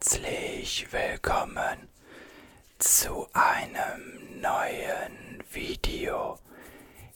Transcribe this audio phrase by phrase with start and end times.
[0.00, 1.88] Herzlich willkommen
[2.78, 6.38] zu einem neuen Video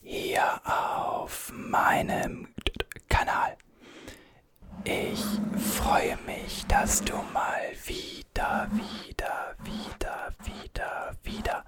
[0.02, 2.48] hier auf meinem
[3.08, 3.56] Kanal.
[4.82, 5.22] Ich
[5.76, 11.64] freue mich, dass du mal wieder, wieder, wieder, wieder, wieder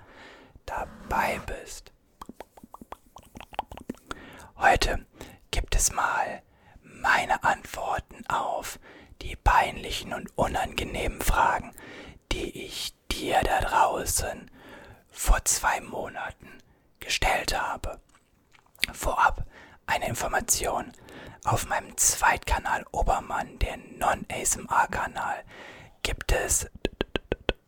[0.66, 1.92] dabei bist.
[4.56, 5.06] Heute
[5.52, 6.42] gibt es mal
[6.82, 8.80] meine Antworten auf
[9.64, 11.72] peinlichen und unangenehmen Fragen,
[12.32, 14.50] die ich dir da draußen
[15.10, 16.58] vor zwei Monaten
[17.00, 17.98] gestellt habe.
[18.92, 19.46] Vorab
[19.86, 20.92] eine Information.
[21.44, 25.44] Auf meinem Zweitkanal Obermann, der Non-ASMR-Kanal,
[26.02, 26.66] gibt es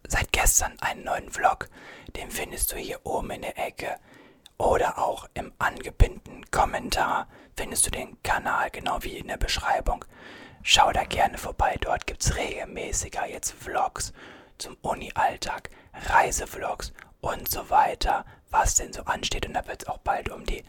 [0.07, 1.71] seit gestern einen neuen Vlog.
[2.15, 3.97] Den findest du hier oben in der Ecke.
[4.59, 10.05] Oder auch im angepinnten Kommentar findest du den Kanal, genau wie in der Beschreibung.
[10.69, 14.13] Schau da gerne vorbei, dort gibt es regelmäßiger jetzt Vlogs
[14.59, 19.46] zum Uni-Alltag, Reisevlogs und so weiter, was denn so ansteht.
[19.46, 20.65] Und da wird es auch bald um die,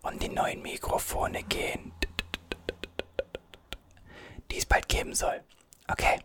[0.00, 1.92] um die neuen Mikrofone gehen,
[4.50, 5.42] die es bald geben soll.
[5.88, 6.20] Okay.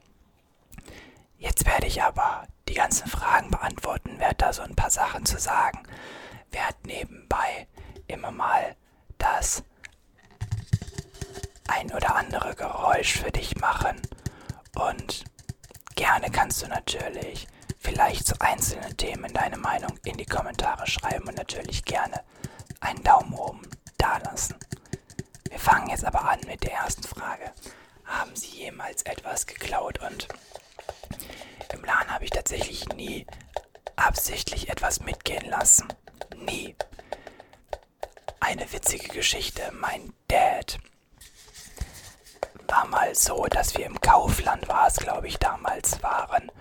[1.40, 5.40] Jetzt werde ich aber die ganzen Fragen beantworten, werde da so ein paar Sachen zu
[5.40, 5.84] sagen,
[6.52, 7.68] werde nebenbei
[8.08, 8.78] immer mal
[9.18, 9.66] das
[11.70, 14.02] ein oder andere Geräusch für dich machen.
[14.76, 15.24] Und
[15.96, 17.48] gerne kannst du natürlich
[17.80, 22.22] vielleicht zu einzelnen Themen deine Meinung in die Kommentare schreiben und natürlich gerne
[22.80, 23.62] einen Daumen oben
[23.98, 24.56] dalassen.
[25.50, 27.52] Wir fangen jetzt aber an mit der ersten Frage.
[28.06, 30.00] Haben Sie jemals etwas geklaut?
[30.00, 30.28] Und
[31.74, 33.26] im Laden habe ich tatsächlich nie
[33.96, 35.88] absichtlich etwas mitgehen lassen.
[36.36, 36.76] Nie.
[38.40, 39.72] Eine witzige Geschichte.
[39.74, 40.14] Mein
[42.70, 46.52] war mal so, dass wir im Kaufland war es, glaube ich, damals waren.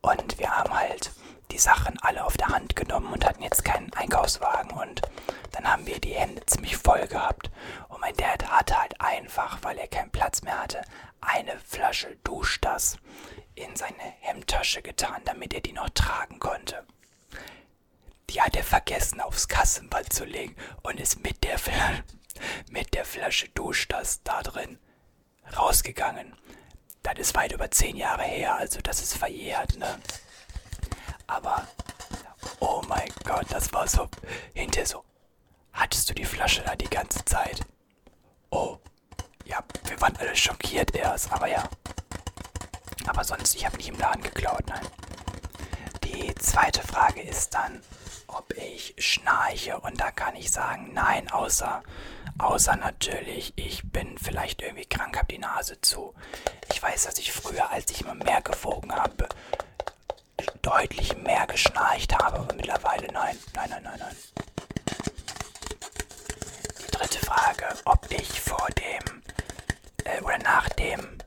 [0.00, 1.10] Und wir haben halt
[1.50, 4.70] die Sachen alle auf der Hand genommen und hatten jetzt keinen Einkaufswagen.
[4.72, 5.02] Und
[5.52, 7.50] dann haben wir die Hände ziemlich voll gehabt.
[7.88, 10.82] Und mein Dad hatte halt einfach, weil er keinen Platz mehr hatte,
[11.20, 12.98] eine Flasche Duschdas
[13.54, 16.84] in seine Hemdtasche getan, damit er die noch tragen konnte.
[18.30, 21.72] Die hat er vergessen aufs Kassenband zu legen und ist mit der, Fl
[22.70, 24.78] mit der Flasche Duschdas da drin
[25.56, 26.34] rausgegangen.
[27.02, 29.98] Das ist weit über zehn Jahre her, also das ist verjährt, ne?
[31.26, 31.66] Aber,
[32.60, 34.08] oh mein Gott, das war so
[34.54, 35.04] hinter so.
[35.72, 37.60] Hattest du die Flasche da die ganze Zeit?
[38.50, 38.78] Oh,
[39.44, 41.64] ja, wir waren alle schockiert erst, aber ja.
[43.06, 44.86] Aber sonst, ich habe nicht im Laden geklaut, nein.
[46.04, 47.82] Die zweite Frage ist dann,
[48.28, 51.82] ob ich schnarche und da kann ich sagen, nein, außer
[52.38, 56.14] Außer natürlich, ich bin vielleicht irgendwie krank, hab die Nase zu.
[56.72, 59.28] Ich weiß, dass ich früher, als ich immer mehr gewogen habe,
[60.62, 63.38] deutlich mehr geschnarcht habe, aber mittlerweile nein.
[63.54, 64.16] Nein, nein, nein, nein.
[66.86, 69.22] Die dritte Frage, ob ich vor dem
[70.04, 71.18] äh, oder nach dem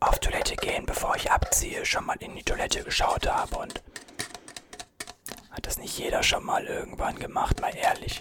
[0.00, 3.82] auf Toilette gehen, bevor ich abziehe, schon mal in die Toilette geschaut habe und
[5.50, 8.20] hat das nicht jeder schon mal irgendwann gemacht, mal ehrlich.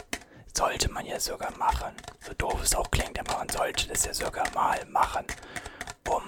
[0.56, 1.94] Sollte man ja sogar machen.
[2.22, 5.26] So doof es auch klingt, aber man sollte das ja sogar mal machen,
[6.08, 6.22] um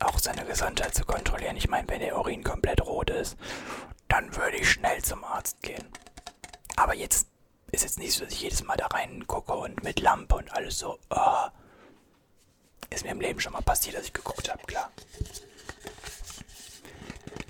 [0.00, 1.56] auch seine Gesundheit zu kontrollieren.
[1.56, 3.36] Ich meine, wenn der Urin komplett rot ist,
[4.06, 5.88] dann würde ich schnell zum Arzt gehen.
[6.76, 7.26] Aber jetzt
[7.72, 10.52] ist jetzt nicht so, dass ich jedes Mal da rein gucke und mit Lampe und
[10.52, 10.98] alles so.
[11.10, 11.46] Oh.
[12.90, 14.90] Ist mir im Leben schon mal passiert, dass ich geguckt habe, klar.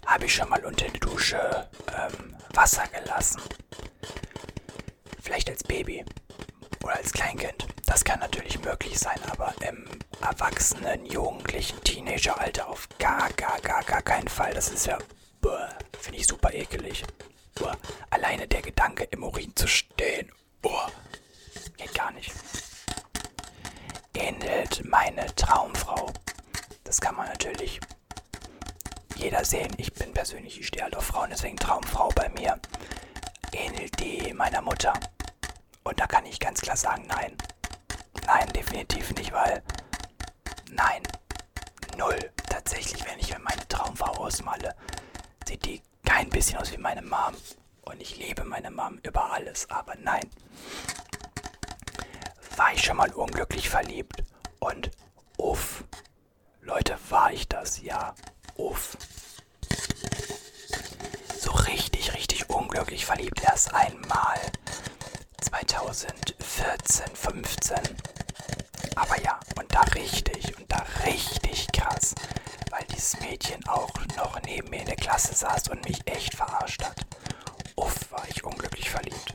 [0.07, 3.41] Habe ich schon mal unter die Dusche ähm, Wasser gelassen.
[5.29, 6.07] Vielleicht als Baby
[6.83, 7.67] oder als Kleinkind.
[7.85, 9.87] Das kann natürlich möglich sein, aber im
[10.23, 14.55] Erwachsenen, Jugendlichen, Teenageralter auf gar, gar, gar, gar keinen Fall.
[14.55, 14.97] Das ist ja,
[16.01, 17.05] finde ich super ekelig.
[17.57, 17.77] Boah,
[18.09, 20.91] alleine der Gedanke, im Urin zu stehen, boah,
[21.77, 22.33] geht gar nicht.
[24.15, 26.11] Ähnelt meine Traumfrau.
[26.85, 27.81] Das kann man natürlich
[29.17, 29.75] jeder sehen.
[29.77, 32.59] Ich bin persönlich, ich stehe halt auf Frauen, deswegen Traumfrau bei mir.
[33.53, 34.93] Ähnelt die meiner Mutter.
[35.89, 37.35] Und da kann ich ganz klar sagen, nein.
[38.27, 39.63] Nein, definitiv nicht, weil
[40.71, 41.03] nein,
[41.97, 42.19] null.
[42.51, 44.77] Tatsächlich, wenn ich mir meine Traumfrau ausmale,
[45.47, 47.35] sieht die kein bisschen aus wie meine Mom.
[47.81, 50.29] Und ich liebe meine Mom über alles, aber nein.
[52.57, 54.23] War ich schon mal unglücklich verliebt?
[54.59, 54.91] Und
[55.39, 55.85] uff.
[56.61, 57.81] Leute, war ich das?
[57.81, 58.15] Ja,
[58.57, 58.99] uff.
[61.41, 64.39] So richtig, richtig unglücklich verliebt erst einmal.
[65.51, 67.77] 2014, 15.
[68.97, 72.15] Aber ja, und da richtig, und da richtig krass.
[72.71, 73.67] Weil dieses Mädchen
[74.97, 77.07] Klasse saß und mich echt verarscht hat.
[77.77, 79.33] Uff, war ich unglücklich verliebt.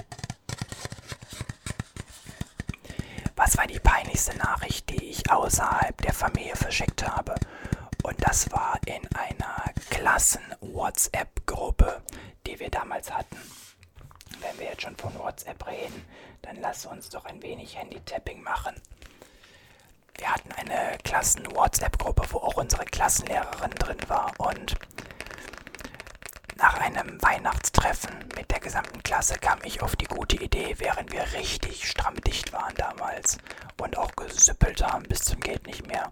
[3.36, 7.34] Was war die peinlichste Nachricht, die ich außerhalb der Familie verschickt habe?
[8.04, 12.04] Und das war in einer Klassen-WhatsApp-Gruppe,
[12.46, 13.38] die wir damals hatten.
[14.44, 16.06] Wenn wir jetzt schon von WhatsApp reden,
[16.42, 18.76] dann lass uns doch ein wenig Handy-Tapping machen.
[20.18, 24.76] Wir hatten eine Klassen-WhatsApp-Gruppe, wo auch unsere Klassenlehrerin drin war und
[26.58, 31.34] nach einem Weihnachtstreffen mit der gesamten Klasse kam ich auf die gute Idee, während wir
[31.34, 33.38] richtig stramm dicht waren damals
[33.82, 36.10] und auch gesüppelt haben bis zum geht nicht mehr,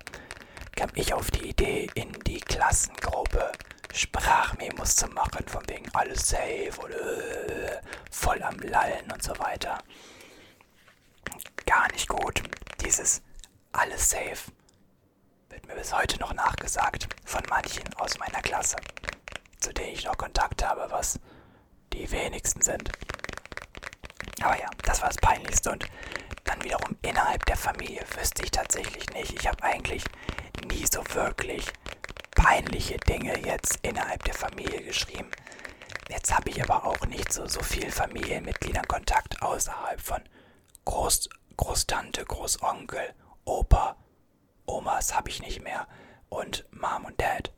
[0.75, 3.51] kam ich auf die Idee, in die Klassengruppe
[3.93, 9.77] Sprachmemos zu machen, von wegen alles safe oder äh, voll am Lallen und so weiter.
[11.65, 12.41] Gar nicht gut.
[12.83, 13.21] Dieses
[13.71, 14.51] alles safe
[15.49, 18.77] wird mir bis heute noch nachgesagt von manchen aus meiner Klasse,
[19.59, 21.19] zu denen ich noch Kontakt habe, was
[21.93, 22.91] die wenigsten sind.
[24.41, 25.85] Aber ja, das war das Peinlichste und
[26.43, 29.33] dann wiederum innerhalb der Familie wüsste ich tatsächlich nicht.
[29.33, 30.03] Ich habe eigentlich
[30.67, 31.65] nie so wirklich
[32.41, 35.29] peinliche Dinge jetzt innerhalb der Familie geschrieben.
[36.09, 40.21] Jetzt habe ich aber auch nicht so, so viel Familienmitgliedern Kontakt außerhalb von
[40.85, 43.13] Groß, Großtante, Großonkel,
[43.45, 43.95] Opa,
[44.65, 45.87] Omas habe ich nicht mehr
[46.29, 47.51] und Mom und Dad.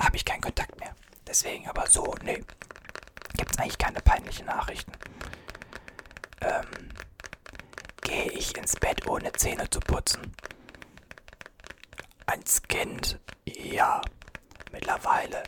[0.00, 0.94] Habe ich keinen Kontakt mehr.
[1.26, 2.42] Deswegen aber so, nee.
[3.36, 4.92] Gibt es eigentlich keine peinlichen Nachrichten.
[6.40, 6.88] Ähm,
[8.00, 10.34] Gehe ich ins Bett ohne Zähne zu putzen?
[12.28, 14.02] Als Kind, ja.
[14.70, 15.42] Mittlerweile,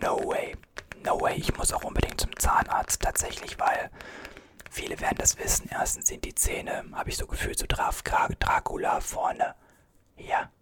[0.00, 0.56] no way.
[1.04, 3.90] No way, ich muss auch unbedingt zum Zahnarzt tatsächlich, weil
[4.70, 5.68] viele werden das wissen.
[5.72, 9.56] Erstens sind die Zähne, habe ich so gefühlt, so Draf Dracula vorne.
[10.16, 10.52] Ja.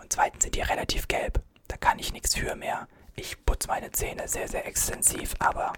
[0.00, 1.42] Und zweitens sind die relativ gelb.
[1.68, 2.88] Da kann ich nichts für mehr.
[3.16, 5.74] Ich putze meine Zähne sehr, sehr extensiv, aber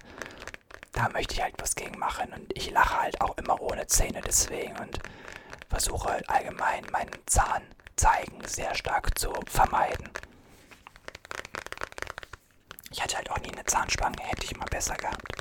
[0.92, 2.32] da möchte ich halt was gegen machen.
[2.32, 5.00] Und ich lache halt auch immer ohne Zähne deswegen und
[5.68, 7.10] versuche halt allgemein meinen
[7.98, 10.08] Zahnzeigen sehr stark zu vermeiden.
[12.90, 15.32] Ich hatte halt auch nie eine Zahnspange, hätte ich mal besser gehabt.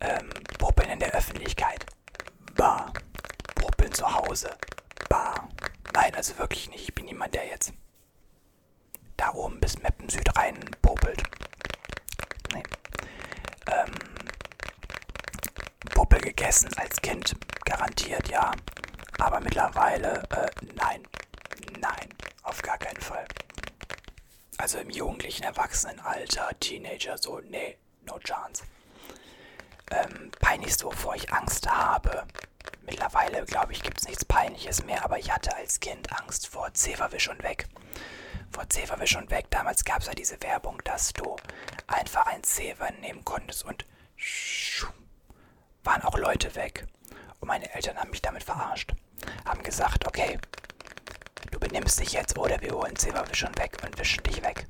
[0.00, 1.84] Ähm, Puppeln in der Öffentlichkeit.
[2.54, 2.92] Bar.
[3.54, 4.50] Puppeln zu Hause.
[5.10, 5.48] Bar.
[5.92, 6.88] Nein, also wirklich nicht.
[6.88, 7.74] Ich bin niemand, der jetzt
[9.18, 11.22] da oben bis Meppen Süd rein popelt.
[12.54, 12.62] Nee.
[13.70, 13.92] Ähm,
[15.90, 17.36] Puppe gegessen als Kind,
[17.66, 18.52] garantiert ja.
[19.18, 21.02] Aber mittlerweile, äh, nein.
[21.80, 22.08] Nein,
[22.42, 23.26] auf gar keinen Fall.
[24.58, 27.76] Also im jugendlichen Erwachsenenalter, Teenager, so, nee,
[28.06, 28.64] no chance.
[29.90, 32.26] Ähm, peinlichste, wovor ich Angst habe.
[32.82, 36.72] Mittlerweile, glaube ich, gibt es nichts Peinliches mehr, aber ich hatte als Kind Angst vor
[36.74, 37.66] Zewawisch und weg.
[38.50, 41.36] Vor Zewawisch und weg, damals gab es ja diese Werbung, dass du
[41.86, 43.84] einfach ein Zewa nehmen konntest und
[45.82, 46.86] waren auch Leute weg.
[47.40, 48.92] Und meine Eltern haben mich damit verarscht.
[49.44, 50.38] Haben gesagt, okay,
[51.50, 54.66] du benimmst dich jetzt oder wir holen und weg und wischen dich weg.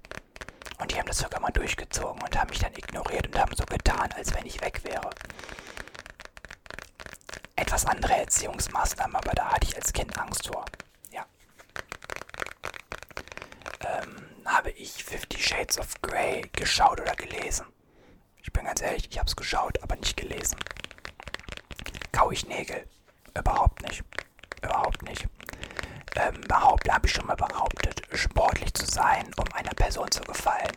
[0.78, 3.64] Und die haben das sogar mal durchgezogen und haben mich dann ignoriert und haben so
[3.64, 5.10] getan, als wenn ich weg wäre.
[7.56, 10.64] Etwas andere Erziehungsmaßnahmen, aber da hatte ich als Kind Angst vor.
[11.10, 11.24] Ja.
[13.80, 17.66] Ähm, habe ich Fifty Shades of Grey geschaut oder gelesen?
[18.42, 20.58] Ich bin ganz ehrlich, ich habe es geschaut, aber nicht gelesen.
[22.12, 22.86] Kau ich Nägel?
[23.36, 24.04] Überhaupt nicht.
[24.64, 25.26] Überhaupt nicht.
[26.16, 30.72] Ähm, behaupte, habe ich schon mal behauptet, sportlich zu sein, um einer Person zu gefallen.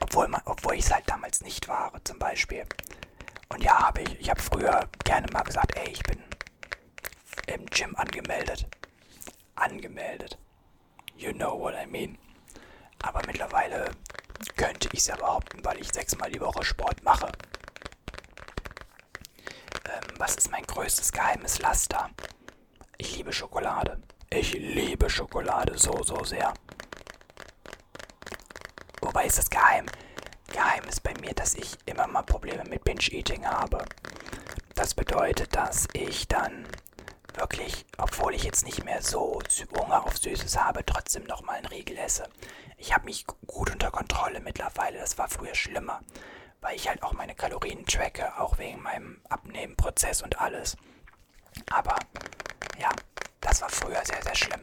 [0.00, 2.64] Obwohl, man, obwohl ich es halt damals nicht war, zum Beispiel.
[3.48, 4.20] Und ja, habe ich.
[4.20, 6.22] Ich habe früher gerne mal gesagt, ey, ich bin
[7.46, 8.66] im Gym angemeldet.
[9.54, 10.38] Angemeldet.
[11.16, 12.18] You know what I mean.
[13.02, 13.90] Aber mittlerweile
[14.56, 17.30] könnte ich es ja behaupten, weil ich sechsmal die Woche Sport mache.
[20.22, 22.08] Was ist mein größtes geheimes Laster?
[22.96, 24.00] Ich liebe Schokolade.
[24.30, 26.54] Ich liebe Schokolade so, so sehr.
[29.00, 29.86] Wobei ist das geheim?
[30.52, 33.84] Geheim ist bei mir, dass ich immer mal Probleme mit Binge-Eating habe.
[34.76, 36.68] Das bedeutet, dass ich dann
[37.34, 39.40] wirklich, obwohl ich jetzt nicht mehr so
[39.76, 42.28] Hunger auf Süßes habe, trotzdem nochmal einen Riegel esse.
[42.76, 45.00] Ich habe mich gut unter Kontrolle mittlerweile.
[45.00, 46.00] Das war früher schlimmer,
[46.62, 50.76] weil ich halt auch meine Kalorien tracke, auch wegen meinem Abnehmenprozess und alles.
[51.70, 51.96] Aber
[52.78, 52.88] ja,
[53.42, 54.62] das war früher sehr, sehr schlimm.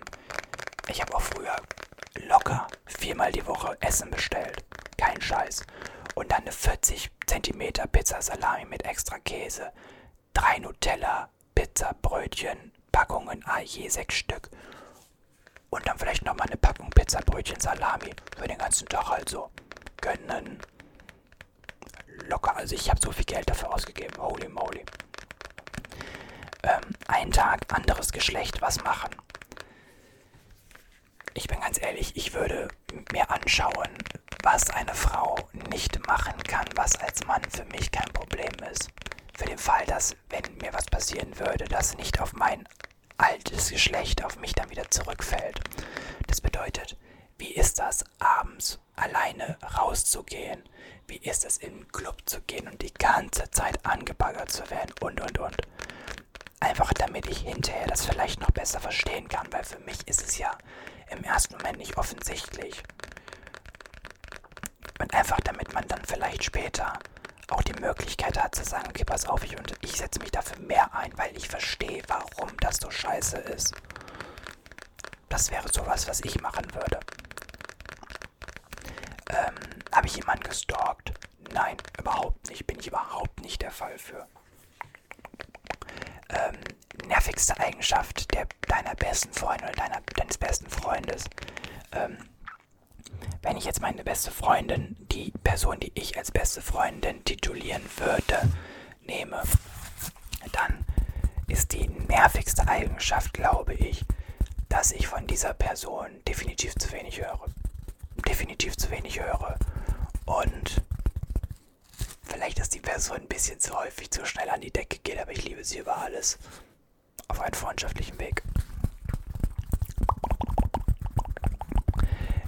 [0.88, 1.56] Ich habe auch früher
[2.28, 4.66] locker viermal die Woche Essen bestellt.
[4.98, 5.64] Kein Scheiß.
[6.16, 9.72] Und dann eine 40 cm Pizza Salami mit extra Käse.
[10.34, 14.50] Drei Nutella Pizza Brötchen Packungen, ah, je sechs Stück.
[15.70, 19.52] Und dann vielleicht nochmal eine Packung Pizzabrötchen Salami für den ganzen Tag halt so
[20.02, 20.60] gönnen.
[22.30, 24.16] Locker, also ich habe so viel Geld dafür ausgegeben.
[24.22, 24.86] Holy moly.
[26.64, 29.10] Ähm, einen Tag anderes Geschlecht was machen.
[31.34, 32.68] Ich bin ganz ehrlich, ich würde
[33.12, 33.90] mir anschauen,
[34.44, 35.36] was eine Frau
[35.72, 38.90] nicht machen kann, was als Mann für mich kein Problem ist.
[39.38, 42.68] Für den Fall, dass, wenn mir was passieren würde, das nicht auf mein
[43.18, 45.60] altes Geschlecht, auf mich dann wieder zurückfällt.
[46.28, 46.98] Das bedeutet,
[47.38, 50.64] wie ist das, abends alleine rauszugehen?
[51.10, 54.94] Wie ist es, in den Club zu gehen und die ganze Zeit angebaggert zu werden
[55.02, 55.58] und und und?
[56.60, 60.38] Einfach damit ich hinterher das vielleicht noch besser verstehen kann, weil für mich ist es
[60.38, 60.56] ja
[61.10, 62.84] im ersten Moment nicht offensichtlich.
[65.00, 67.00] Und einfach damit man dann vielleicht später
[67.50, 70.60] auch die Möglichkeit hat zu sagen, okay, pass auf, ich, und ich setze mich dafür
[70.60, 73.74] mehr ein, weil ich verstehe, warum das so scheiße ist.
[75.28, 77.00] Das wäre sowas, was ich machen würde.
[80.10, 81.14] Ich jemanden gestalkt?
[81.54, 82.66] Nein, überhaupt nicht.
[82.66, 84.26] Bin ich überhaupt nicht der Fall für.
[86.30, 86.58] Ähm,
[87.08, 91.26] nervigste Eigenschaft der, deiner besten Freundin oder deiner, deines besten Freundes.
[91.92, 92.18] Ähm,
[93.44, 98.52] wenn ich jetzt meine beste Freundin, die Person, die ich als beste Freundin titulieren würde,
[99.04, 99.44] nehme,
[100.54, 100.86] dann
[101.46, 104.04] ist die nervigste Eigenschaft, glaube ich,
[104.70, 107.46] dass ich von dieser Person definitiv zu wenig höre.
[108.28, 109.60] Definitiv zu wenig höre.
[110.30, 110.84] Und
[112.22, 115.32] vielleicht ist die Person ein bisschen zu häufig zu schnell an die Decke geht, aber
[115.32, 116.38] ich liebe sie über alles.
[117.28, 118.44] Auf einen freundschaftlichen Weg.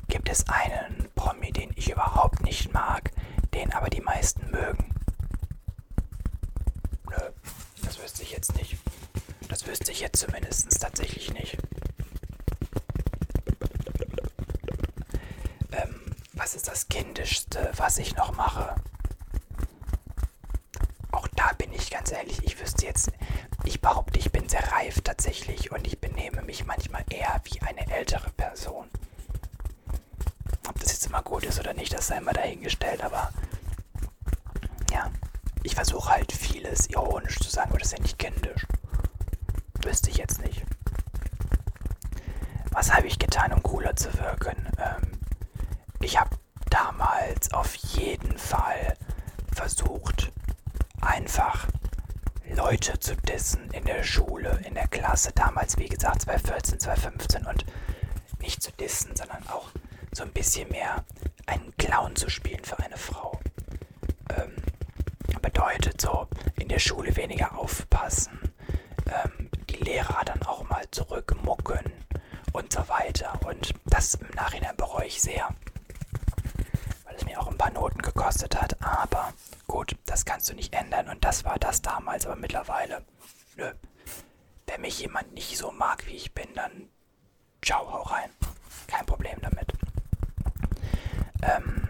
[0.09, 3.09] Gibt es einen Promi, den ich überhaupt nicht mag,
[3.55, 4.93] den aber die meisten mögen?
[7.09, 7.31] Nö,
[7.83, 8.77] das wüsste ich jetzt nicht.
[9.49, 11.57] Das wüsste ich jetzt zumindest tatsächlich nicht.
[16.51, 18.75] Was ist das Kindischste, was ich noch mache?
[21.13, 23.09] Auch da bin ich ganz ehrlich, ich wüsste jetzt,
[23.63, 27.89] ich behaupte, ich bin sehr reif tatsächlich und ich benehme mich manchmal eher wie eine
[27.89, 28.89] ältere Person.
[30.67, 33.31] Ob das jetzt immer gut ist oder nicht, das sei mal dahingestellt, aber
[34.91, 35.09] ja,
[35.63, 38.67] ich versuche halt vieles ironisch zu sagen, aber das ist ja nicht kindisch.
[39.85, 40.65] Wüsste ich jetzt nicht.
[42.71, 44.67] Was habe ich getan, um cooler zu wirken?
[44.77, 45.13] Ähm,
[46.01, 46.40] ich habe
[47.01, 48.95] damals auf jeden Fall
[49.53, 50.31] versucht,
[51.01, 51.67] einfach
[52.47, 55.31] Leute zu dissen in der Schule, in der Klasse.
[55.33, 57.65] Damals, wie gesagt, 2014, 2015 und
[58.39, 59.69] nicht zu dissen, sondern auch
[60.11, 61.03] so ein bisschen mehr
[61.47, 63.39] einen Clown zu spielen für eine Frau.
[64.37, 64.55] Ähm,
[65.41, 66.27] bedeutet so,
[66.59, 68.37] in der Schule weniger aufpassen,
[69.07, 71.91] ähm, die Lehrer dann auch mal zurückmucken
[72.53, 73.39] und so weiter.
[73.45, 75.49] Und das im Nachhinein bereue ich sehr,
[77.05, 78.81] weil es mir auch ein paar Noten gekostet hat.
[78.81, 79.33] Aber
[79.67, 82.25] gut, das kannst du nicht ändern und das war das damals.
[82.25, 83.03] Aber mittlerweile,
[83.57, 83.71] nö,
[84.67, 86.89] wenn mich jemand nicht so mag, wie ich bin, dann
[87.61, 88.29] ciao, hau rein.
[88.87, 89.71] Kein Problem damit.
[91.43, 91.89] Ähm,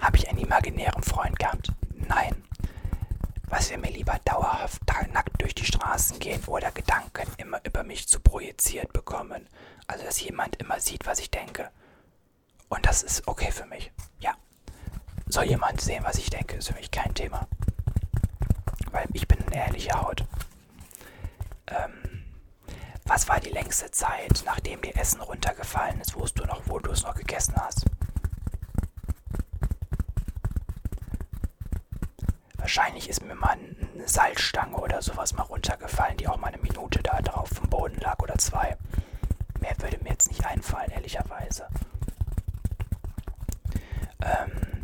[0.00, 1.72] habe ich einen imaginären Freund gehabt?
[1.94, 2.44] Nein.
[3.48, 8.06] Was wäre mir lieber dauerhaft nackt durch die Straßen gehen oder Gedanken immer über mich
[8.06, 9.48] zu projiziert bekommen?
[9.86, 11.70] Also, dass jemand immer sieht, was ich denke.
[12.68, 13.90] Und das ist okay für mich.
[15.30, 17.46] Soll jemand sehen, was ich denke, ist für mich kein Thema.
[18.90, 20.24] Weil ich bin eine ehrliche Haut.
[21.66, 22.24] Ähm,
[23.04, 26.90] was war die längste Zeit, nachdem dir Essen runtergefallen ist, wusstest du noch, wo du
[26.90, 27.84] es noch gegessen hast?
[32.56, 33.56] Wahrscheinlich ist mir mal
[33.96, 37.98] eine Salzstange oder sowas mal runtergefallen, die auch mal eine Minute da drauf vom Boden
[38.00, 38.76] lag oder zwei.
[39.60, 41.66] Mehr würde mir jetzt nicht einfallen, ehrlicherweise.
[44.20, 44.82] Ähm,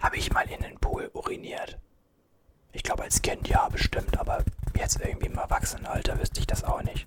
[0.00, 1.78] habe ich mal in den Pool uriniert?
[2.72, 4.42] Ich glaube als Kind ja, bestimmt, aber
[4.74, 7.06] jetzt irgendwie im Erwachsenenalter wüsste ich das auch nicht.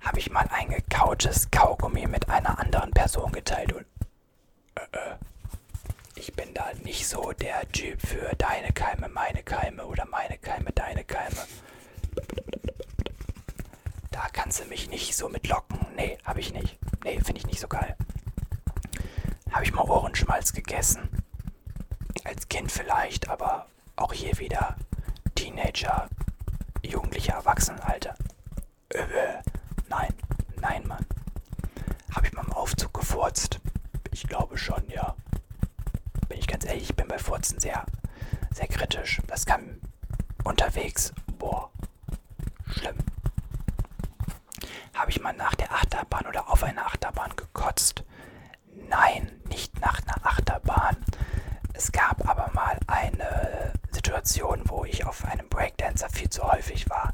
[0.00, 3.86] Habe ich mal ein gekautes Kaugummi mit einer anderen Person geteilt und
[4.74, 5.16] äh, äh
[6.14, 10.72] ich bin da nicht so der Typ für deine Keime, meine Keime oder meine Keime,
[10.72, 11.46] deine Keime.
[14.10, 15.78] Da kannst du mich nicht so mit locken.
[15.94, 16.78] Nee, hab ich nicht.
[17.04, 17.96] Nee, finde ich nicht so geil.
[19.56, 21.08] Habe ich mal Ohrenschmalz gegessen.
[22.24, 24.76] Als Kind vielleicht, aber auch hier wieder
[25.34, 26.10] Teenager,
[26.82, 28.16] jugendlicher Erwachsenenalter.
[28.90, 29.06] Äh,
[29.88, 30.12] nein,
[30.60, 31.06] nein, Mann.
[32.14, 33.58] Habe ich mal im Aufzug gefurzt?
[34.10, 35.14] Ich glaube schon, ja
[36.28, 37.86] bin ich ganz ehrlich, ich bin bei Furzen sehr,
[38.52, 39.22] sehr kritisch.
[39.26, 39.80] Das kann
[40.44, 41.70] unterwegs, boah,
[42.68, 42.98] schlimm.
[44.92, 48.04] Habe ich mal nach der Achterbahn oder auf einer Achterbahn gekotzt?
[48.90, 49.35] Nein,
[49.80, 50.96] nach einer Achterbahn.
[51.72, 57.12] Es gab aber mal eine Situation, wo ich auf einem Breakdancer viel zu häufig war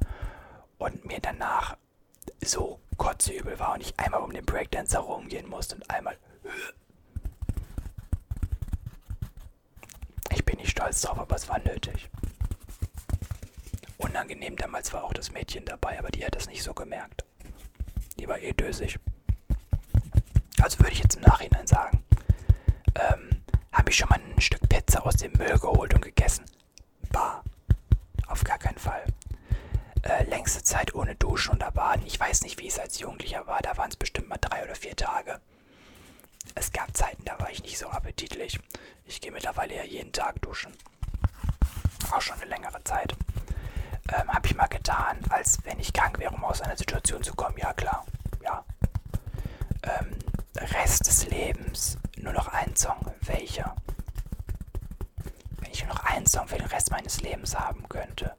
[0.79, 1.77] und mir danach
[2.45, 6.17] so kotzübel war und ich einmal um den Breakdancer rumgehen musste und einmal.
[10.31, 12.09] Ich bin nicht stolz drauf, aber es war nötig.
[13.99, 17.25] Unangenehm damals war auch das Mädchen dabei, aber die hat das nicht so gemerkt.
[18.19, 18.99] Die war eh dösig.
[20.61, 22.02] Also würde ich jetzt im Nachhinein sagen.
[22.95, 26.45] Ähm, habe ich schon mal ein Stück Pizza aus dem Müll geholt und gegessen?
[27.11, 27.43] Bah.
[28.27, 29.05] Auf gar keinen Fall.
[30.03, 32.07] Äh, längste Zeit ohne Duschen und Baden.
[32.07, 33.61] Ich weiß nicht, wie es als Jugendlicher war.
[33.61, 35.41] Da waren es bestimmt mal drei oder vier Tage.
[36.55, 38.59] Es gab Zeiten, da war ich nicht so appetitlich.
[39.07, 40.73] Ich gehe mittlerweile ja jeden Tag duschen.
[42.11, 43.15] Auch schon eine längere Zeit.
[44.13, 47.35] Ähm, habe ich mal getan, als wenn ich krank wäre, um aus einer Situation zu
[47.35, 47.57] kommen.
[47.59, 48.05] Ja, klar.
[48.43, 48.65] Ja.
[49.83, 50.17] Ähm,
[50.57, 51.99] Rest des Lebens.
[52.23, 53.05] Nur noch ein Song.
[53.23, 53.75] Welcher?
[55.59, 58.35] Wenn ich nur noch einen Song für den Rest meines Lebens haben könnte.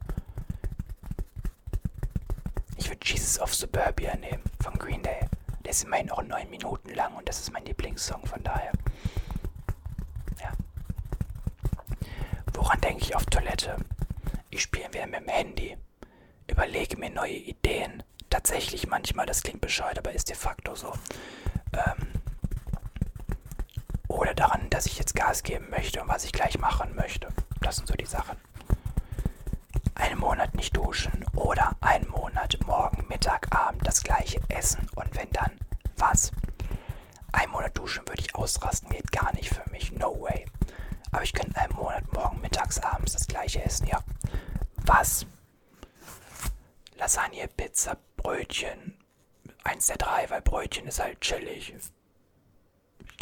[2.76, 5.20] Ich würde Jesus of Suburbia nehmen von Green Day.
[5.64, 8.72] Der ist immerhin auch neun Minuten lang und das ist mein Lieblingssong, von daher.
[10.40, 10.52] Ja.
[12.54, 13.76] Woran denke ich auf Toilette?
[14.50, 15.76] Ich spiele wieder mit dem Handy.
[16.50, 18.02] Überlege mir neue Ideen.
[18.30, 20.92] Tatsächlich manchmal, das klingt bescheuert, aber ist de facto so.
[21.72, 22.13] Ähm,
[24.34, 27.28] daran, dass ich jetzt Gas geben möchte und was ich gleich machen möchte.
[27.60, 28.36] Das sind so die Sachen.
[29.94, 35.30] Einen Monat nicht duschen oder einen Monat morgen, Mittag, Abend das gleiche essen und wenn
[35.30, 35.52] dann,
[35.96, 36.32] was?
[37.32, 40.46] Ein Monat duschen würde ich ausrasten, geht gar nicht für mich, no way.
[41.10, 44.02] Aber ich könnte einen Monat morgen, mittags, abends das gleiche essen, ja.
[44.84, 45.26] Was?
[46.96, 48.98] Lasagne, Pizza, Brötchen.
[49.62, 51.74] Eins der drei, weil Brötchen ist halt chillig.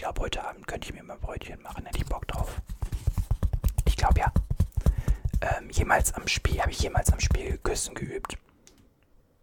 [0.02, 2.60] Ich glaube, heute Abend könnte ich mir mal Brötchen machen, hätte ich Bock drauf.
[3.84, 4.32] Ich glaube ja.
[5.40, 8.36] Ähm, jemals am Spiel, habe ich jemals am Spiel Küssen geübt?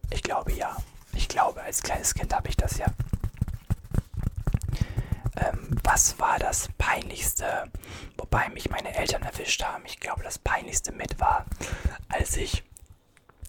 [0.10, 0.76] Ich glaube ja.
[1.13, 2.88] Ich glaube, als kleines Kind habe ich das ja.
[5.38, 7.72] Ähm, was war das Peinlichste,
[8.17, 9.86] wobei mich meine Eltern erwischt haben?
[9.86, 11.45] Ich glaube, das Peinlichste mit war,
[12.10, 12.65] als ich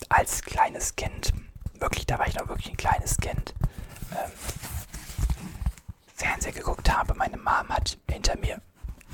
[0.08, 1.32] als kleines Kind,
[1.74, 3.52] wirklich, da war ich noch wirklich ein kleines Kind,
[4.12, 4.30] ähm,
[6.20, 7.14] Fernseher geguckt habe.
[7.14, 8.60] Meine Mom hat hinter mir,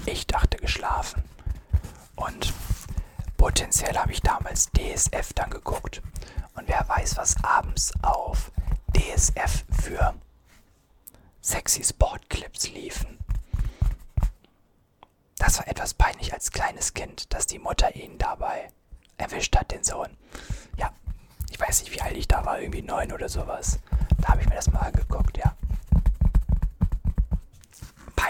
[0.06, 1.22] ich dachte, geschlafen.
[2.16, 2.52] Und
[3.36, 6.02] potenziell habe ich damals DSF dann geguckt.
[6.54, 8.50] Und wer weiß, was abends auf
[8.96, 10.14] DSF für
[11.40, 13.18] sexy Sportclips liefen.
[15.38, 18.70] Das war etwas peinlich als kleines Kind, dass die Mutter ihn dabei
[19.16, 20.16] erwischt hat, den Sohn.
[20.76, 20.90] Ja,
[21.50, 23.78] ich weiß nicht, wie alt ich da war, irgendwie neun oder sowas.
[24.20, 25.54] Da habe ich mir das mal angeguckt, ja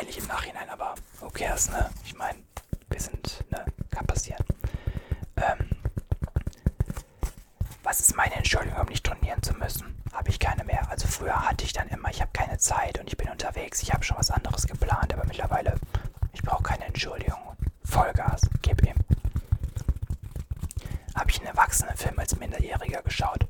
[0.07, 1.91] peinlich im Nachhinein, aber okay, das, ne?
[2.05, 2.39] Ich meine,
[2.89, 3.65] wir sind, ne?
[3.91, 4.45] Kann passieren.
[5.37, 5.69] Ähm,
[7.83, 10.01] was ist meine Entschuldigung, um nicht trainieren zu müssen?
[10.13, 10.89] Habe ich keine mehr.
[10.91, 13.83] Also früher hatte ich dann immer, ich habe keine Zeit und ich bin unterwegs.
[13.83, 15.75] Ich habe schon was anderes geplant, aber mittlerweile,
[16.33, 17.57] ich brauche keine Entschuldigung.
[17.85, 18.95] Vollgas, gib ihm.
[21.17, 23.47] Habe ich einen Erwachsenenfilm als Minderjähriger geschaut?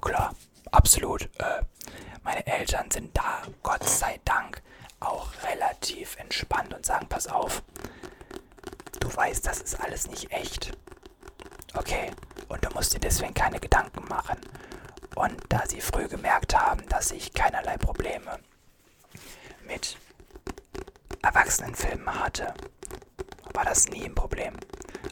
[0.00, 0.34] Klar,
[0.72, 1.22] absolut.
[1.38, 1.62] Äh,
[2.24, 4.60] meine Eltern sind da, Gott sei Dank
[5.00, 7.62] auch relativ entspannt und sagen, pass auf,
[9.00, 10.72] du weißt, das ist alles nicht echt.
[11.74, 12.10] Okay,
[12.48, 14.38] und du musst dir deswegen keine Gedanken machen.
[15.16, 18.38] Und da sie früh gemerkt haben, dass ich keinerlei Probleme
[19.66, 19.96] mit
[21.22, 22.54] Erwachsenenfilmen hatte,
[23.54, 24.54] war das nie ein Problem.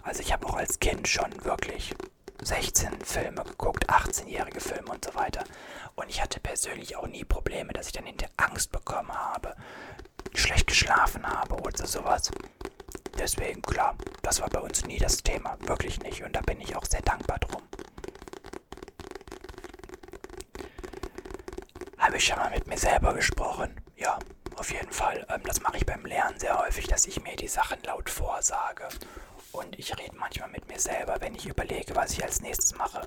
[0.03, 1.95] Also ich habe auch als Kind schon wirklich
[2.43, 5.45] 16 Filme geguckt, 18-jährige Filme und so weiter.
[5.99, 9.57] Und ich hatte persönlich auch nie Probleme, dass ich dann hinter Angst bekommen habe,
[10.33, 12.31] schlecht geschlafen habe oder sowas.
[13.19, 15.59] Deswegen, klar, das war bei uns nie das Thema.
[15.63, 16.23] Wirklich nicht.
[16.23, 17.63] Und da bin ich auch sehr dankbar drum.
[21.99, 23.75] Habe ich schon mal mit mir selber gesprochen?
[23.97, 24.21] Ja,
[24.55, 25.27] auf jeden Fall.
[25.29, 28.89] Ähm, das mache ich beim Lernen sehr häufig, dass ich mir die Sachen laut vorsage.
[29.51, 33.01] Und ich rede manchmal mit mir selber, wenn ich überlege, was ich als nächstes mache.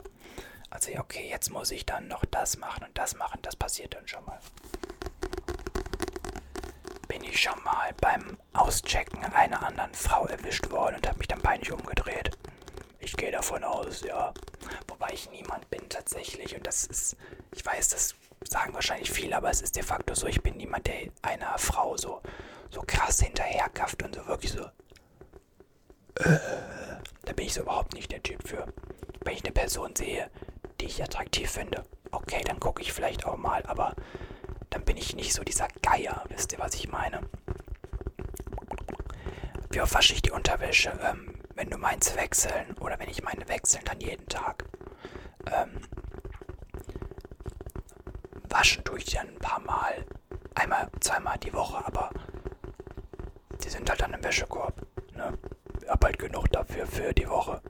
[0.72, 3.40] Also, okay, jetzt muss ich dann noch das machen und das machen.
[3.44, 4.40] Das passiert dann schon mal.
[7.08, 11.42] Bin ich schon mal beim Auschecken einer anderen Frau erwischt worden und habe mich dann
[11.42, 12.32] peinlich umgedreht.
[13.00, 14.34] Ich gehe davon aus, ja.
[14.88, 16.56] Wobei ich niemand bin tatsächlich.
[16.56, 17.18] Und das ist,
[17.52, 20.88] ich weiß, das sagen wahrscheinlich viele, aber es ist de facto so, ich bin niemand,
[20.88, 22.22] der einer Frau so,
[22.70, 24.66] so krass hinterherkafft und so wirklich so
[26.16, 26.40] äh,
[27.26, 28.68] da bin ich so überhaupt nicht der Typ für.
[29.24, 30.30] Wenn ich eine Person sehe,
[30.82, 33.96] die ich attraktiv finde, okay, dann gucke ich vielleicht auch mal, aber
[34.72, 37.22] dann bin ich nicht so dieser Geier, wisst ihr, was ich meine?
[39.70, 40.92] Wie oft wasche ich die Unterwäsche?
[41.04, 44.66] Ähm, wenn du meinst wechseln oder wenn ich meine wechseln, dann jeden Tag.
[45.52, 45.82] Ähm,
[48.50, 50.06] waschen tue ich dann ein paar Mal.
[50.56, 52.10] Einmal, zweimal die Woche, aber
[53.64, 54.82] die sind halt dann im Wäschekorb.
[55.16, 55.38] Ne?
[55.82, 57.62] Ich hab halt genug dafür für die Woche.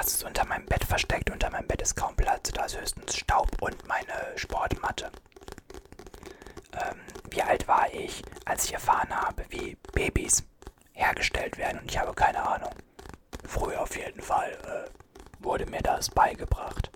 [0.00, 1.28] Was ist unter meinem Bett versteckt?
[1.28, 2.50] Unter meinem Bett ist kaum Platz.
[2.52, 5.10] Da ist höchstens Staub und meine Sportmatte.
[6.72, 6.96] Ähm,
[7.28, 10.42] wie alt war ich, als ich erfahren habe, wie Babys
[10.94, 11.80] hergestellt werden?
[11.80, 12.70] Und ich habe keine Ahnung.
[13.46, 16.90] Früher auf jeden Fall äh, wurde mir das beigebracht.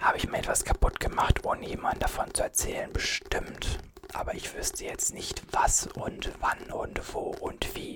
[0.00, 2.92] Habe ich mir etwas kaputt gemacht, ohne jemand davon zu erzählen?
[2.92, 3.78] Bestimmt.
[4.12, 7.87] Aber ich wüsste jetzt nicht, was und wann und wo und wie.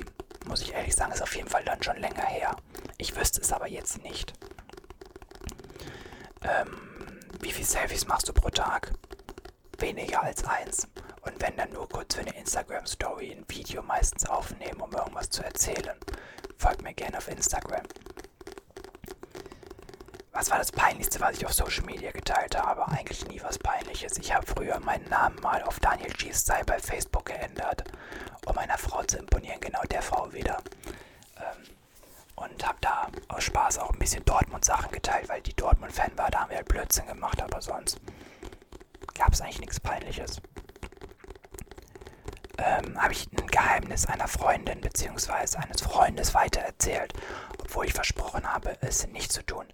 [0.47, 2.57] Muss ich ehrlich sagen, ist auf jeden Fall dann schon länger her.
[2.99, 4.33] Ich wüsste es aber jetzt nicht.
[6.43, 8.93] Ähm, wie viele Selfies machst du pro Tag?
[9.79, 10.89] Weniger als eins.
[11.23, 15.43] Und wenn dann nur kurz für eine Instagram-Story ein Video meistens aufnehmen, um irgendwas zu
[15.45, 15.97] erzählen.
[16.59, 17.83] Folgt mir gerne auf Instagram.
[20.33, 22.87] Was war das Peinlichste, was ich auf Social Media geteilt habe?
[22.89, 24.17] Eigentlich nie was Peinliches.
[24.19, 26.33] Ich habe früher meinen Namen mal auf Daniel G.
[26.33, 27.85] Style bei Facebook geändert,
[28.47, 30.59] um meiner Frau zu imponieren, genau der Frau wieder.
[31.37, 31.75] Ähm,
[32.37, 36.31] und habe da aus Spaß auch ein bisschen Dortmund-Sachen geteilt, weil die Dortmund-Fan war.
[36.31, 38.01] Da haben wir halt Blödsinn gemacht, aber sonst
[39.15, 40.41] gab es eigentlich nichts Peinliches.
[42.59, 45.57] Ähm, habe ich ein Geheimnis einer Freundin bzw.
[45.59, 47.13] eines Freundes weitererzählt,
[47.59, 49.67] obwohl ich versprochen habe, es nicht zu tun.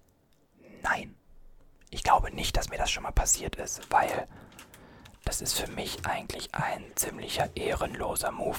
[0.83, 1.15] Nein.
[1.91, 4.29] Ich glaube nicht, dass mir das schon mal passiert ist, weil
[5.39, 8.59] das ist für mich eigentlich ein ziemlicher ehrenloser Move.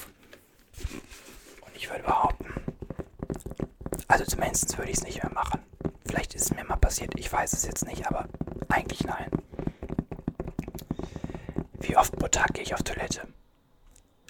[1.65, 2.54] Und ich würde behaupten,
[4.08, 5.60] also zumindest würde ich es nicht mehr machen.
[6.08, 8.30] Vielleicht ist es mir mal passiert, ich weiß es jetzt nicht, aber
[8.70, 9.30] eigentlich nein.
[11.82, 13.28] Wie oft pro Tag gehe ich auf Toilette?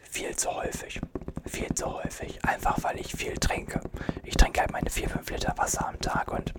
[0.10, 1.00] Viel zu häufig.
[1.46, 2.44] Viel zu häufig.
[2.44, 3.80] Einfach weil ich viel trinke.
[4.24, 6.52] Ich trinke halt meine 4-5 Liter Wasser am Tag und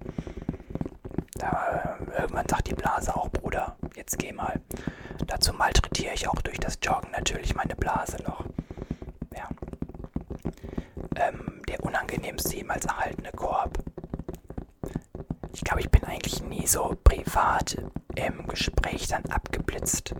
[1.35, 4.61] da, äh, irgendwann sagt die Blase auch, Bruder, jetzt geh mal.
[5.31, 8.45] Dazu malträtiere ich auch durch das Joggen natürlich meine Blase noch.
[9.33, 9.49] Ja.
[11.15, 13.79] Ähm, der unangenehmste jemals erhaltene Korb.
[15.53, 17.77] Ich glaube, ich bin eigentlich nie so privat
[18.17, 20.15] im Gespräch dann abgeblitzt.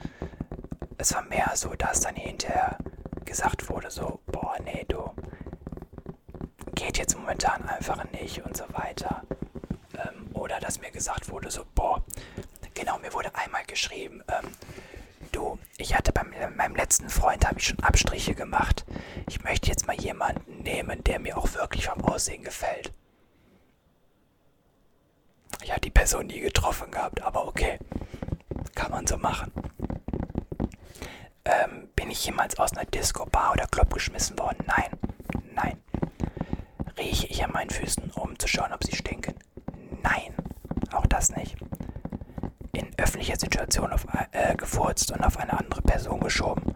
[0.97, 2.79] Es war mehr so, dass dann hinterher
[3.25, 5.11] gesagt wurde, so, boah, nee, du,
[6.77, 9.23] geht jetzt momentan einfach nicht und so weiter.
[9.95, 12.05] Ähm, oder dass mir gesagt wurde, so, boah,
[12.75, 14.10] genau, mir wurde einmal geschrieben,
[15.81, 18.85] ich hatte bei meinem letzten Freund, habe ich schon Abstriche gemacht.
[19.29, 22.93] Ich möchte jetzt mal jemanden nehmen, der mir auch wirklich vom Aussehen gefällt.
[25.63, 27.79] Ich hatte die Person nie getroffen gehabt, aber okay,
[28.75, 29.53] kann man so machen.
[31.45, 34.65] Ähm, bin ich jemals aus einer Disco, Bar oder Club geschmissen worden?
[34.67, 34.91] Nein,
[35.55, 35.83] nein.
[36.99, 39.35] Rieche ich an meinen Füßen, um zu schauen, ob sie stinken?
[40.03, 40.35] Nein,
[40.93, 41.57] auch das nicht.
[42.73, 46.75] In öffentlicher Situation auf, äh, gefurzt und auf eine andere Person geschoben?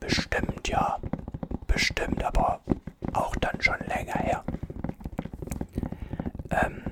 [0.00, 0.98] Bestimmt, ja.
[1.66, 2.60] Bestimmt, aber
[3.12, 4.44] auch dann schon länger her.
[6.50, 6.82] Ähm,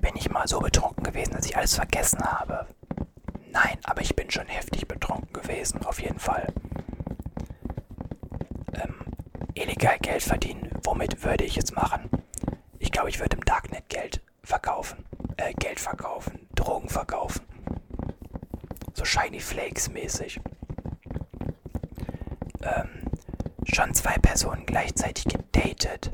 [0.00, 2.66] bin ich mal so betrunken gewesen, dass ich alles vergessen habe?
[3.52, 6.46] Nein, aber ich bin schon heftig betrunken gewesen, auf jeden Fall.
[8.74, 8.94] Ähm,
[9.54, 12.10] illegal Geld verdienen, womit würde ich es machen?
[12.78, 15.04] Ich glaube, ich würde im Darknet Geld verkaufen.
[15.36, 17.45] Äh, Geld verkaufen, Drogen verkaufen.
[19.16, 20.40] Shiny Flakes mäßig.
[22.62, 22.90] Ähm,
[23.64, 26.10] schon zwei Personen gleichzeitig gedatet.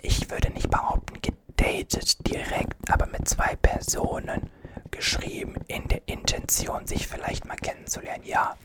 [0.00, 4.48] Ich würde nicht behaupten gedatet direkt, aber mit zwei Personen
[4.90, 8.24] geschrieben in der Intention, sich vielleicht mal kennenzulernen.
[8.24, 8.56] Ja,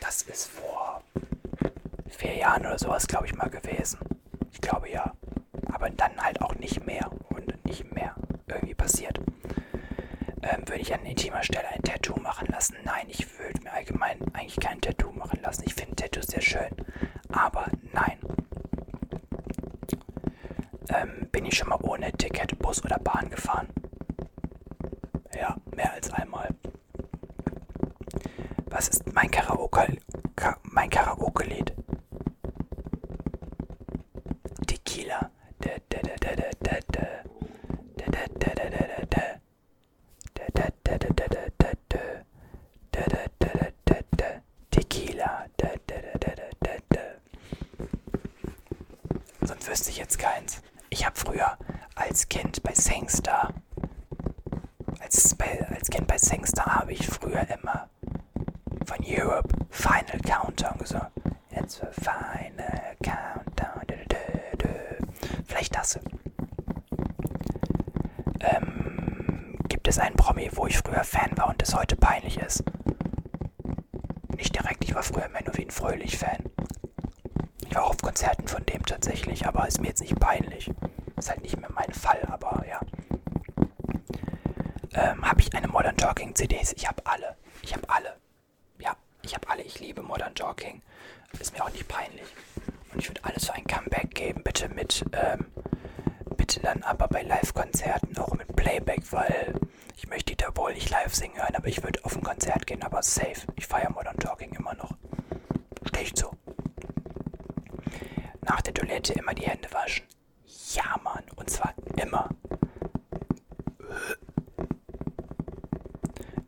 [0.00, 1.02] das ist vor
[2.08, 3.98] vier Jahren oder sowas, glaube ich, mal gewesen.
[4.52, 5.14] Ich glaube ja.
[5.72, 8.14] Aber dann halt auch nicht mehr und nicht mehr
[8.46, 9.18] irgendwie passiert.
[10.42, 12.76] Ähm, würde ich an intimer Stelle ein Tattoo machen lassen?
[12.84, 15.64] Nein, ich würde mir allgemein eigentlich kein Tattoo machen lassen.
[15.66, 16.70] Ich finde Tattoos sehr schön.
[17.30, 18.18] Aber nein.
[20.88, 23.68] Ähm, bin ich schon mal ohne Ticket Bus oder Bahn gefahren?
[25.34, 26.48] Ja, mehr als einmal.
[28.66, 29.96] Was ist mein Karaoke,
[30.36, 31.72] Ka mein Karaoke-Lied?
[34.66, 35.30] Tequila.
[35.60, 36.26] Tequila.
[49.42, 50.62] Sonst wüsste ich jetzt keins.
[50.90, 51.56] Ich habe früher
[51.94, 53.52] als Kind bei Singstar.
[55.00, 57.88] Als, bei, als Kind bei Singstar habe ich früher immer
[58.86, 61.06] von Europe Final Countdown gesungen.
[61.50, 63.82] It's a final countdown.
[63.86, 64.68] Du, du, du.
[65.46, 65.98] Vielleicht das.
[68.40, 72.64] Ähm, gibt es einen Promi, wo ich früher Fan war und es heute peinlich ist?
[74.36, 76.38] Nicht direkt, ich war früher Menowin Fröhlich-Fan.
[77.68, 80.70] Ich war auch auf Konzerten von dem tatsächlich, aber ist mir jetzt nicht peinlich.
[81.16, 82.80] Ist halt nicht mehr mein Fall, aber ja.
[84.94, 86.72] Ähm, habe ich eine Modern Talking CDs?
[86.72, 87.36] Ich habe alle.
[87.62, 88.16] Ich habe alle.
[88.78, 89.62] Ja, ich habe alle.
[89.62, 90.82] Ich liebe Modern Talking.
[91.40, 92.28] Ist mir auch nicht peinlich.
[92.92, 94.44] Und ich würde alles für ein Comeback geben.
[94.44, 95.46] Bitte mit, ähm,
[96.36, 99.52] bitte dann aber bei Live-Konzerten auch mit Playback, weil
[99.96, 102.84] ich möchte Dieter Bohl nicht live singen hören, aber ich würde auf ein Konzert gehen,
[102.84, 103.48] aber safe.
[103.56, 104.92] Ich feiere Modern Talking immer noch.
[105.88, 106.30] Steh ich zu.
[108.42, 110.06] Nach der Toilette immer die Hände waschen.
[110.72, 111.24] Ja, Mann.
[111.34, 112.28] Und zwar immer.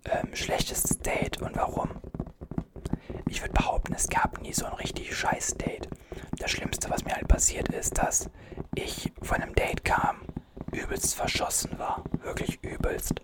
[0.04, 1.81] Ähm, schlechtestes Date und warum?
[4.02, 5.88] Es gab nie so ein richtig scheiß Date.
[6.36, 8.28] Das Schlimmste, was mir halt passiert ist, dass
[8.74, 10.22] ich von einem Date kam,
[10.72, 12.02] übelst verschossen war.
[12.20, 13.22] Wirklich übelst.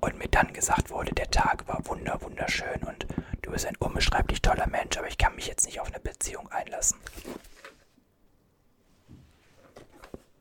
[0.00, 3.06] Und mir dann gesagt wurde, der Tag war wunder, wunderschön und
[3.42, 6.50] du bist ein unbeschreiblich toller Mensch, aber ich kann mich jetzt nicht auf eine Beziehung
[6.50, 6.98] einlassen.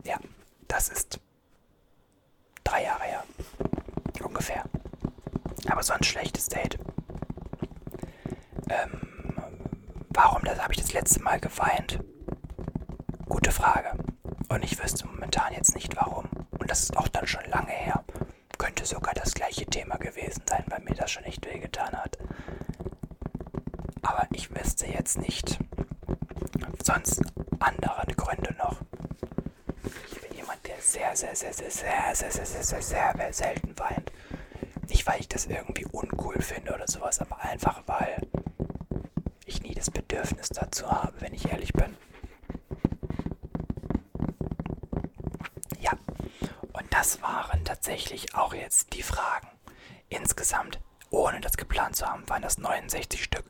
[0.06, 0.17] Ja,
[0.67, 1.19] das ist
[2.63, 3.23] drei Jahre her.
[4.23, 4.63] Ungefähr.
[5.69, 6.80] Aber so ein schlechtes Date.
[8.69, 9.03] Ähm,
[10.13, 11.99] warum das habe ich das letzte Mal geweint?
[13.28, 13.91] Gute Frage.
[14.49, 16.26] Und ich wüsste momentan jetzt nicht warum.
[16.60, 18.04] Und das ist auch dann schon lange her.
[18.58, 22.17] Könnte sogar das gleiche Thema gewesen sein, weil mir das schon echt wehgetan hat.
[24.02, 25.60] Aber ich wüsste jetzt nicht
[26.84, 27.21] sonst
[27.60, 28.78] andere Gründe noch.
[30.12, 33.80] Ich bin jemand, der sehr, sehr, sehr, sehr, sehr, sehr, sehr, sehr, sehr, sehr, selten
[33.80, 34.12] weint.
[34.89, 38.17] Nicht, weil ich das irgendwie uncool finde oder sowas, aber einfach, weil
[40.54, 41.96] Bedürfnis dazu habe, wenn ich ehrlich bin.
[45.80, 45.92] Ja,
[46.74, 49.48] und das waren tatsächlich auch jetzt die Fragen.
[50.10, 53.46] Insgesamt, ohne das geplant zu haben, waren das 69 Stück.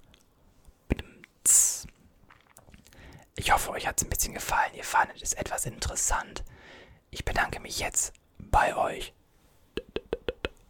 [3.36, 4.74] Ich hoffe, euch hat es ein bisschen gefallen.
[4.74, 6.44] Ihr fandet es etwas interessant.
[7.12, 9.14] Ich bedanke mich jetzt bei euch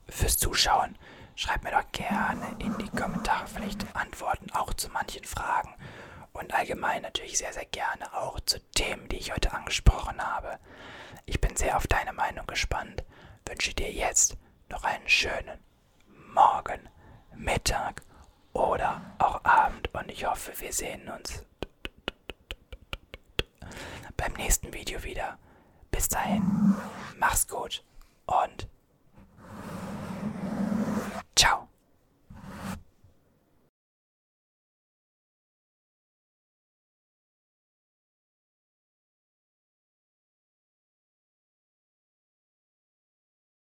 [0.10, 0.98] fürs Zuschauen.
[1.36, 5.74] Schreibt mir doch gerne in die Kommentare vielleicht Antworten auch zu manchen Fragen
[6.34, 10.60] und allgemein natürlich sehr, sehr gerne auch zu Themen, die ich heute angesprochen habe.
[11.26, 13.04] Ich bin sehr auf deine Meinung gespannt.
[13.46, 14.36] Wünsche dir jetzt
[14.70, 15.60] noch einen schönen
[16.34, 16.90] Morgen,
[17.36, 18.02] Mittag
[18.54, 21.44] oder auch Abend und ich hoffe, wir sehen uns
[24.18, 25.38] beim nächsten Video wieder.
[25.92, 26.76] Bis dahin,
[27.18, 27.84] mach's gut
[28.26, 28.68] und